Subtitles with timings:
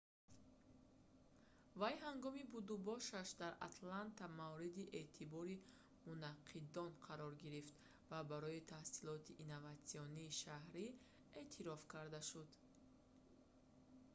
[1.79, 5.55] вай ҳангоми будубошаш дар атланта мавриди эътибори
[6.07, 7.75] мунаққидон қарор гирифт
[8.11, 10.85] ва барои таҳсилоти инноватсионии шаҳрӣ
[11.39, 12.49] эътироф карда шуд